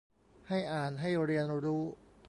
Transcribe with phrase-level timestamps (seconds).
[0.47, 1.83] ให้อ่านให้เรียนรู้